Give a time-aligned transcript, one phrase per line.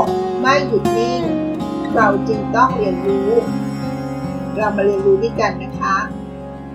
[0.00, 0.02] ก
[0.40, 1.22] ไม่หยุดนิ่ง
[1.94, 3.30] เราจึงต้องเรียนรู้
[4.56, 5.96] เรามาเรียนรู้ด้วยกันนะคะ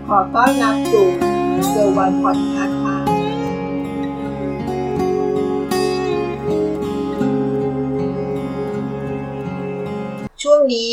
[0.08, 1.08] ขอต้อนรับสู่
[1.70, 2.98] เซอร์วันพอดคาส์ค่ะ
[10.42, 10.92] ช่วงนี้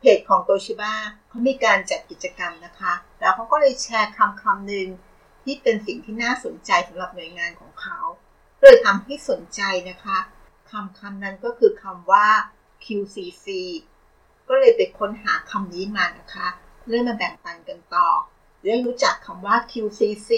[0.00, 0.94] เพจของโตชิบ้า
[1.28, 4.88] เขามีการจัดกิจกรรมนะคะ แล้วเขาก็เลยแชร์คำคำหนึ่ง
[5.44, 7.98] ที่เป็นสิ่งที่น่าสนใจสำหรับหน่วยงานของเขา
[8.60, 10.18] เลยทำให้สนใจนะคะ
[10.70, 12.28] คำคำนั้นก็คือคำว่า
[12.84, 13.46] QCC
[14.48, 16.48] ก็เลยไปค้นหาคำนี้มานะคะ
[16.88, 18.08] เรื่องมาแบ่งปันกันต่อ
[18.64, 20.30] ได้รู้จักคำว่า QCC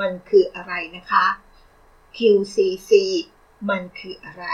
[0.00, 1.26] มันคืออะไรนะคะ
[2.16, 2.90] QCC
[3.70, 4.44] มันคืออะไร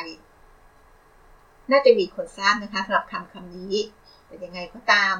[1.71, 3.75] น่าจะมีคนทราบนะคะสำหรับคำคำนี้
[4.27, 5.15] แต่ยังไงก็ตาม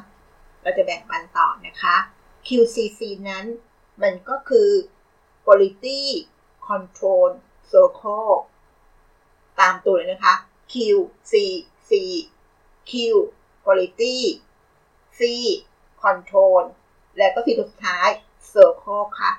[0.63, 1.97] เราจะแบ่งปันต่อนะคะ
[2.47, 3.45] QCC นั้น
[4.03, 4.71] มันก็คือ
[5.45, 6.01] Quality
[6.69, 7.31] Control
[7.71, 8.35] Circle
[9.61, 10.35] ตามตัวเลยนะคะ
[10.73, 10.75] Q
[11.31, 11.33] C
[11.89, 11.91] C
[12.91, 12.93] Q
[13.65, 14.17] Quality
[15.19, 15.21] C
[16.03, 16.63] Control
[17.17, 18.09] และก็ที่สุดท้าย
[18.53, 19.33] Circle ค่ะ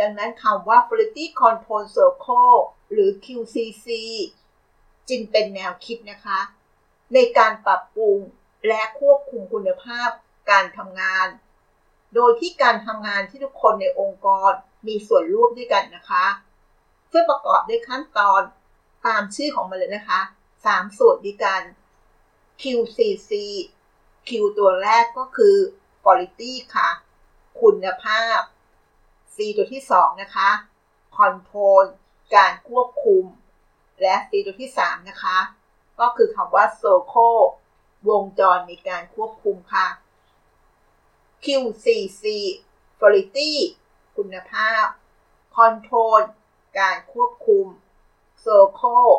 [0.00, 2.58] ดังนั้นคำว่า Quality Control Circle
[2.92, 3.88] หรือ QCC
[5.08, 6.40] จึงเป็นแนวคิดนะคะ
[7.14, 8.18] ในการปรับปรุง
[8.68, 10.10] และควบคุมคุณภาพ
[10.50, 11.26] การทำงาน
[12.14, 14.52] โดยที่การทำงานที่ทุกคนในองค์กร
[14.86, 16.26] มีส่วนร่วมด้วยกันนะคะ
[17.12, 18.42] ซึ่งประกอบด้วยขั้นตอน
[19.06, 20.20] ตามชื่อของมันเลยนะคะ
[20.60, 21.62] 3ส่วนด้วยกัน
[22.60, 23.30] QCC
[24.28, 25.56] Q ตัวแรกก็คือ
[26.04, 26.88] quality ค่ะ
[27.60, 28.40] คุณภาพ
[29.34, 30.50] C ตัวที่2นะคะ
[31.18, 31.84] control
[32.36, 33.24] การควบคุม
[34.00, 35.38] และ C ตัวที่3นะคะ
[36.00, 37.42] ก็คือคำว่า circle
[38.08, 39.88] วงจรในการควบคุมค่ะ
[41.44, 42.24] QCC
[43.00, 43.50] quality
[44.16, 44.86] คุณภาพ
[45.56, 46.20] control
[46.78, 47.66] การควบคุม
[48.44, 49.12] circle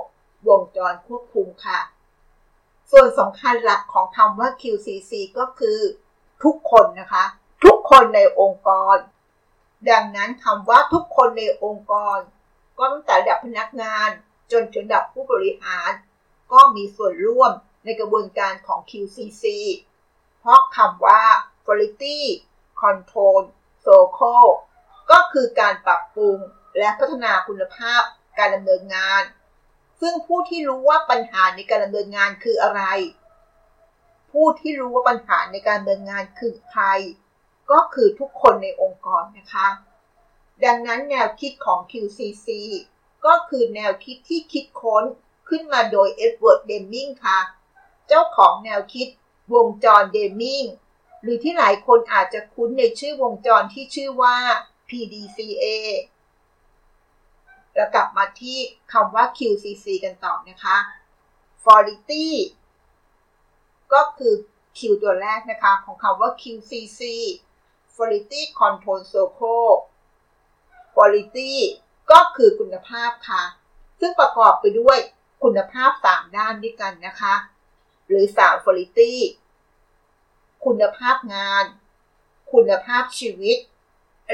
[0.48, 1.80] วงจรควบคุมค่ะ
[2.92, 5.80] ส่วนสำคัญหลักของคำว่า QCC ก็คือ
[6.44, 7.26] ทุกคนนะคะ
[7.66, 8.98] ทุกคนในองค์กร
[9.90, 12.18] ดังนั้นคำว่าทุกคนในองค์กร
[12.78, 14.10] ก็ตั้งแต่ระดับพนักงาน
[14.52, 15.92] จนถึงระดับผู้บริหาร
[16.52, 17.52] ก็มีส่วนร่วม
[17.84, 19.44] ในกระบวนการของ QCC
[20.40, 21.24] เพราะคำว่า
[21.66, 22.18] quality
[22.82, 23.42] control
[23.86, 24.52] circle
[25.12, 26.38] ก็คือการปรับปรุง
[26.78, 28.02] และพัฒนาคุณภาพ
[28.38, 29.24] การดำเนินงาน
[30.02, 32.82] ซึ่งผู้ที่รู้ว่าปัญหาในการดำเนินงานคืออะไร
[34.32, 36.84] ผู้ที่รู้ว่าปัญหาในการดำเนินงานคือใคร
[37.72, 39.68] ก็คือทุกคนในองค์กรนะคะ
[40.66, 42.48] ดังนั้นแนวคิดของ QCC
[43.26, 45.04] ก็คือแนวคิดที่คิดค้น
[45.50, 47.40] ขึ้นมาโดยเอ็ดเวิร์ด เดมมิงค่ะ
[48.08, 49.08] เจ้าของแนวคิด
[49.54, 50.64] วงจรเดมมิง
[51.22, 54.38] หรือที่หลายคนอาจจะคุ้นในชื่อวงจรที่ชื่อว่า
[54.90, 55.66] PDCA
[57.76, 58.58] เรากลับมาที่
[58.94, 60.78] คำว่า QCC กันต่อนะคะ
[61.64, 62.28] quality
[63.94, 64.34] ก็คือ
[64.78, 67.02] Q ตัวแรกนะคะของคำว่า QCC
[67.96, 69.72] quality control circle
[70.96, 71.52] quality
[72.12, 73.44] ก็คือคุณภาพค่ะ
[74.00, 74.98] ซึ่งประกอบไปด้วย
[75.44, 77.36] คุณภาพ 3 ด้านด้วยกันนะคะ
[78.08, 79.12] หรือ3 quality
[80.66, 81.66] คุณภาพงาน
[82.54, 83.58] คุณภาพชีวิต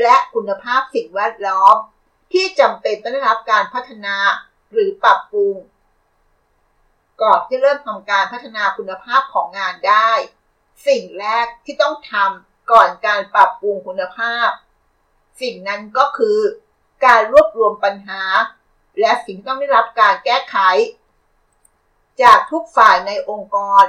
[0.01, 1.77] และคุณภาพสิ่งแวดล้อม
[2.33, 4.15] ที่จำเป็นต้องได้รับการพัฒนา
[4.71, 5.55] หรือปรับปรุง
[7.21, 10.11] ก่อนที่เริ่มทำการพัฒนาคุณภาพของงานได้
[10.87, 14.49] สิ่งแรกที่ต้องทำก่อนการปรับปรุงคุณภาพ
[15.41, 16.39] สิ่งนั้นก็คือ
[17.05, 18.23] การรวบรวมปัญหา
[18.99, 20.57] และสิ่งต้องได้รับการแก้ไข
[22.21, 23.83] จากทุกฝ่ายในองค์กร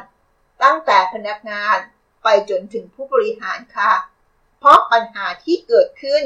[0.62, 1.76] ตั้งแต่พนักงาน
[2.24, 3.92] ไปจนถึงผู้บริหารค่ะ
[4.58, 6.22] เพราะปัญหาที่เกิดขึ้น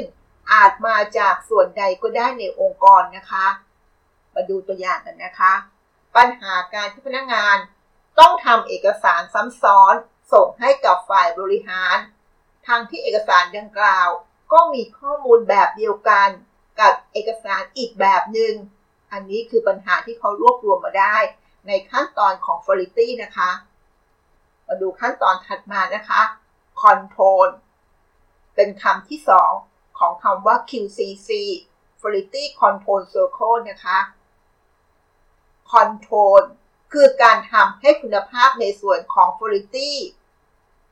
[0.51, 3.47] อาจมาจากส่วนใดก็ได้ในองค์กรนะคะ
[4.33, 5.53] มาดูตัวอย่างกันนะคะ
[6.15, 7.57] ปัญหาการที่พนักงาน
[8.19, 9.95] ต้องทำเอกสารซ้ำซ้อน
[10.33, 11.95] ส่งให้กับฝ่ายบริหาร
[12.67, 14.09] ทางที่เอกสารดังกล่าว
[14.53, 16.29] ก็มีข้อมูลแบบเดียวกัน
[16.79, 18.53] กับเอกสารอีกแบบหนึง่ง
[19.11, 21.17] อันนี้คือปัญหาที่เขารวบรวมมาได้
[21.67, 23.51] ในขั้นตอนของ quality นะคะ
[24.67, 26.21] มาดูขั้นตอนถัดมานะคะ
[26.81, 27.47] control
[28.55, 29.51] เป็นคำที่สอง
[29.99, 31.29] ของคำว่า QCC
[31.99, 33.99] Quality Control Circle นะคะ
[35.71, 36.41] Control
[36.93, 39.91] คือการทำให้คุณภาพในส่วนของ Quality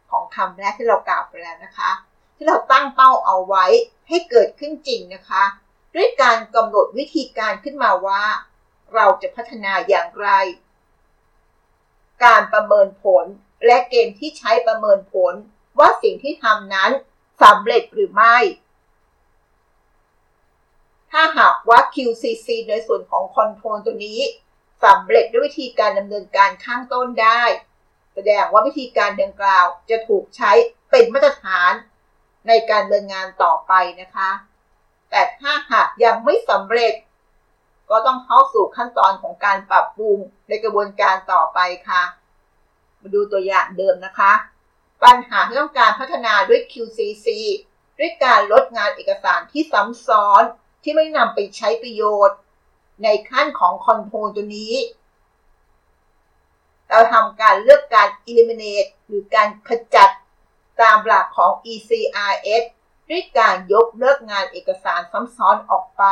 [0.10, 1.92] ของคำแรกที่เรากล่าวไปแล้วนะคะ
[2.36, 3.66] ที่เราตั้งเป้าเอาไว้
[4.08, 5.44] ให้เกิดขึ้นจริงนะคะ
[5.96, 8.24] ด้วยการกำหนดวิธีการขึ้นมาว่า
[8.96, 10.30] เราจะพัฒนาอย่างไร
[12.24, 13.26] การประเมินผล
[13.66, 15.34] และเกณฑ์ที่ใช้ประเมินผล
[15.80, 16.92] ว่าสิ่งที่ทำนั้น
[17.42, 18.38] สำเร็จหรือไม่
[21.12, 24.20] ถ้าหากว่า QCC ในส่วนของคอนโทรลตัวนี้
[24.84, 27.44] สำเร็จด้วยวิธีการดำเนินการข้างต้นได้
[28.14, 30.52] แสดงว่าวิธีการดังกล่าวจะถูกใช้
[30.92, 31.72] เป็นมาตรฐาน
[32.48, 34.32] ในการดำเนินงานต่อไปนะคะ
[35.10, 36.94] แต่ถ้าหากยังไม่สำเร็จ
[37.90, 40.18] ก็ต้องเข้าสู่ขั้นตอนของการปรับปรุง
[40.48, 41.60] ในกระบวนการต่อไป
[41.90, 42.04] ค่ะ
[43.02, 44.34] มาดูตัวอย่างเดิมนะคะ
[45.04, 47.28] ปัญหาที่ต้องการพัฒนาด้วย QCC
[48.00, 50.44] ด้วยการลดงานเอกสารที่ซ้ำซ้อน
[50.84, 52.40] ที่ไม่นำไปใช้ประโยชน์
[53.04, 54.74] ในขั้นของคอนโทรลตัวนี้
[56.90, 60.10] เราทำการเลือกการ eliminate หรือการขจัด
[60.82, 62.64] ตามหลักของ ECRS
[63.10, 66.04] ด้วยการยกเลิกงานเอกสารซ้ำซ้อนออกไป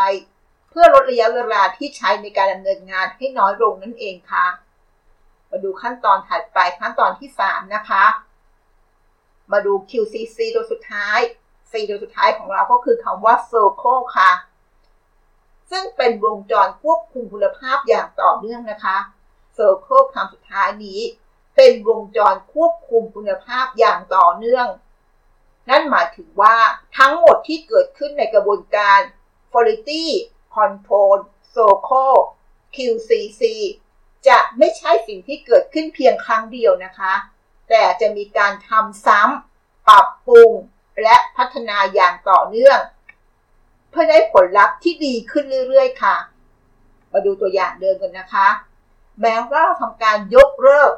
[0.70, 4.48] เพื่อลดระยะเวลาที่ใช้ในการดำเนินงานให้น้อยลงนั่นเองค่ะ
[5.50, 8.06] มาดูขั้นตอนถัดไปขั้นตอนที่ 3 นะคะ
[9.52, 11.20] มาดู QCC ตัวสุดท้าย
[11.72, 14.32] C ตัวสุดท้ายของเราก็คือคำว่า Circle ค่ะ
[15.72, 18.98] ซึ่งเป็นวงจรควบคุมคุณภาพอย่างต่อเนื่องนะคะ
[19.58, 21.00] Circle คำสุดท้ายนี้
[21.56, 24.68] เป็นวงจรควบคุมคุณภาพอย่างต่อเนื่อง
[25.70, 26.58] นั่นหมายถึงว่า
[26.98, 29.00] ทั้งหมดที่เกิดขึ้นในกระบวนการ
[29.52, 30.04] Quality
[30.56, 31.18] Control
[31.54, 32.20] Circle
[32.76, 33.42] QCC
[34.28, 37.14] จะไม่ใช่สิ่งที่เกิดขึ้นเพียงครั้งเดียวนะคะ
[37.70, 40.52] แต่จะมีการทำซ้ำปรับปรุง
[41.04, 42.80] และพัฒนาอย่างต่อเนื่อง
[43.90, 46.16] เพื่อได้ผลลัพธ์ที่ดีขึ้นเรื่อยๆ ค่ะ
[47.12, 48.48] มาดูตัวอย่างเดิมกันนะคะ
[49.22, 50.92] แม้ว่าเราทำการยกเลิก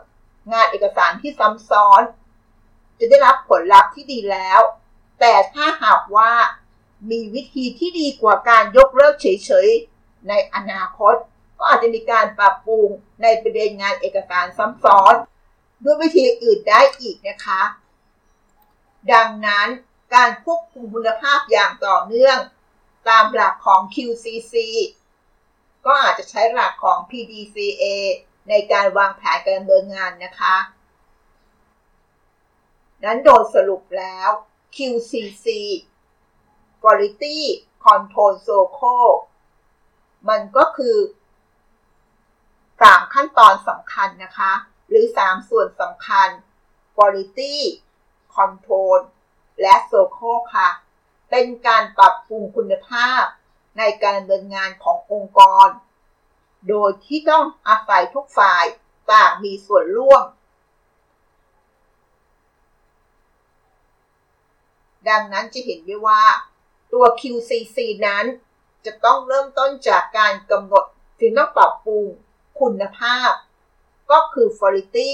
[0.51, 2.01] งานเอกสารที่ซ้ำซ้อน
[2.99, 4.61] จะได้รับผลลัพธ์ที่ดีแล้ว
[5.19, 6.31] แต่ถ้าหากว่า
[7.11, 11.15] มีวิธีที่ดีกว่าการยกเลิกเฉยๆ ในอนาคต
[11.57, 12.87] ก็อาจจะมีการปรับปรุง
[13.21, 15.13] ในประเด็นงานเอกสารซ้ำซ้อน
[15.83, 17.61] ด้วยวิธีอื่นได้อีกนะคะ
[19.13, 19.67] ดังนั้น
[20.15, 22.37] การควบคุมคุณภาพอย่างต่อเนื่อง
[23.07, 24.53] ตามหลักของ QCC
[25.85, 27.83] ก็อาจจะใช้หลักของ PDCA
[28.49, 30.55] ในการวางแผนการดำเนินงานนะคะ
[33.03, 34.29] นั้นโดยสรุปแล้ว
[34.75, 35.47] QCC
[36.81, 37.37] Quality
[37.85, 39.11] Control Cycle
[40.29, 40.97] มันก็คือ
[42.21, 44.53] 3ขั้นตอนสำคัญนะคะ
[44.89, 46.27] หรือ3ส่วนสำคัญ
[46.95, 47.55] Quality
[48.35, 48.97] Control
[49.61, 50.69] และ Cycle ค่ะ
[51.31, 53.23] เป็นการปรับปรุงคุณภาพ
[53.77, 55.67] ในการดำเนินงานขององค์กร
[56.67, 58.63] โดยที่ต้องอาศัยทุกฝ่าย
[59.11, 60.23] ต่างมีส่วนร่วม
[65.09, 66.23] ดังนั้นจะเห็นได้ว่า
[66.93, 68.25] ตัว QCC นั้น
[68.85, 70.85] จะต้องเริ่มต้นจากการกำหนด
[71.19, 72.05] สิ่งต้องปรับปรุง
[72.59, 73.31] คุณภาพ
[74.11, 75.11] ก็คือ quality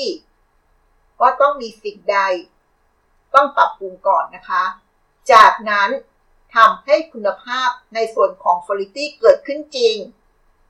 [1.19, 2.19] ว่าต้องมีสิ่งใด
[3.35, 4.63] ต้องปรับปรุงก่อนนะคะ
[5.33, 5.89] จากนั้น
[6.55, 9.95] ทำให้คุณภาพในส่วนของ quality เกิดขึ้นจริง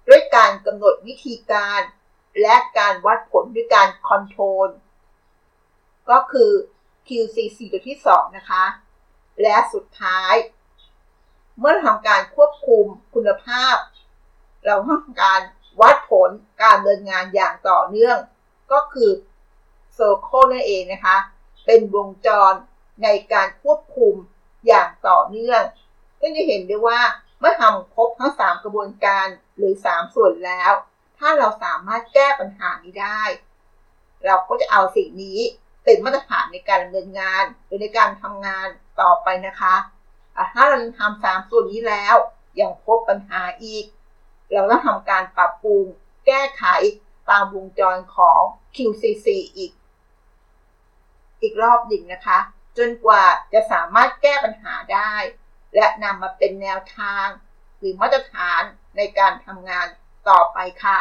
[0.07, 1.81] ด้วยการกำหนดวิธีการ
[2.41, 4.69] และการวัดผลด้วยการคอนโทรล
[6.09, 6.51] ก็คือ
[7.07, 8.63] QCC ตัวที่ 2 นะคะ
[9.41, 10.33] และสุดท้าย
[11.59, 13.75] เมื่อทำการควบคุมคุณภาพ
[14.65, 15.41] เราทำการ
[15.81, 16.29] วัดผล
[16.61, 18.17] การดำเนินงานอย่างต่อเนื่อง
[18.71, 19.11] ก็คือ
[19.97, 21.17] Circle นั่นเองนะคะ
[21.65, 22.53] เป็นวงจร
[23.03, 24.15] ในการควบคุม
[24.67, 25.61] อย่างต่อเนื่อง
[26.21, 26.99] ก็จะเห็นได้ว่า
[27.39, 29.27] เมื่อทำครบทั้ง 3 กระบวนการ
[29.57, 30.71] หรือ 3 ส่วนแล้ว
[31.17, 33.21] ถ้าเราสามารถแก้ปัญหานี้ได้
[34.25, 35.39] เราก็จะเอาสิ่งนี้
[35.83, 38.67] เป็นมาตรฐานในการดำเนินงานหรือในการทำงาน
[39.01, 39.75] ต่อไปนะคะ
[40.53, 42.15] ถ้าเราทำสามส่วนนี้แล้ว
[42.61, 43.85] ยังพบปัญหาอีก
[44.53, 45.83] เราต้องทำการปรับปรุง
[46.27, 46.63] แก้ไข
[47.29, 48.41] ตามวงจรของ
[48.75, 49.71] QCC อีก
[51.41, 52.39] อีกรอบหนึ่งนะคะ
[52.77, 55.13] จนกว่าจะสามารถแก้ปัญหาได้
[55.75, 57.27] และนำมาเป็นแนวทาง
[57.77, 58.61] หรือมาตรฐาน
[58.97, 59.87] ในการทำงาน
[60.29, 60.99] ต่อไปค่ะ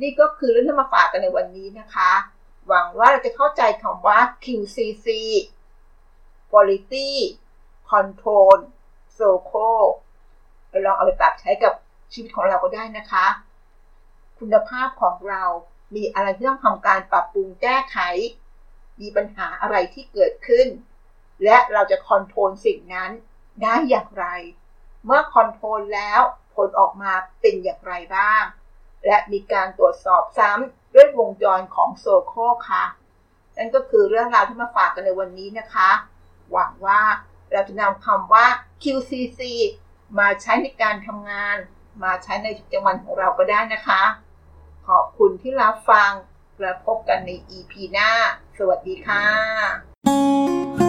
[0.00, 2.12] นี่ก็คือเรื่องที่มาฝากกันในวันนี้นะคะ
[2.68, 5.08] หวังว่าเราจะเข้าใจคำว่า QCC
[6.50, 7.10] Quality
[7.90, 8.58] Control
[9.16, 9.70] SOCO
[10.86, 11.74] ลองเอาไปปรับใช้กับ
[12.12, 13.26] ชีวิตของเราก็ได้นะคะ
[14.38, 15.44] คุณภาพของเรา
[15.94, 17.98] มีอะไรที่ต้องทำการปรับปรุงแก้ไข
[19.00, 20.68] มีปัญหาอะไรที่เกิดขึ้น
[21.44, 23.10] และเราจะคอนโทรลสิ่งนั้น
[23.62, 24.26] ได้อย่างไร
[25.04, 26.20] เมื่อคอนโทรลแล้ว
[26.54, 28.42] ผลออกมาเป็นอย่างไรบ้าง
[29.06, 32.34] และมีการตรวจสอบซ้ำด้วยวงจรของโซโค
[32.70, 32.84] ค่ะ
[33.56, 35.90] นั่นก็คือเรื่องราวที่มาฝากกันในวันนี้นะคะ
[36.52, 37.00] หวังว่า
[37.52, 38.46] เราจะนำคำว่า
[38.82, 39.40] QCC
[40.18, 41.56] มาใช้ในการทำงาน
[42.02, 44.02] มาใช้ในจังหวัดของเราก็ได้นะคะ
[44.88, 46.10] ขอบคุณที่รับฟัง
[46.60, 48.10] และพบกันใน EP หน้า
[48.58, 50.81] สวัสดีค่ะ